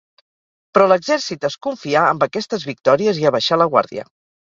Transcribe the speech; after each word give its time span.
Però 0.77 0.87
l'exèrcit 0.91 1.45
es 1.51 1.59
confià 1.67 2.07
amb 2.15 2.27
aquestes 2.29 2.69
victòries 2.73 3.25
i 3.25 3.33
abaixà 3.35 3.65
la 3.65 3.73
guàrdia. 3.79 4.13